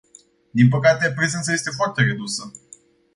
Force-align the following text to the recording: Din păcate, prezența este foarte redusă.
Din 0.51 0.69
păcate, 0.69 1.11
prezența 1.11 1.51
este 1.53 1.69
foarte 1.69 2.01
redusă. 2.01 2.51